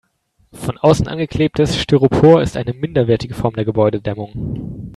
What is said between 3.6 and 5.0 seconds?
Gebäudedämmung.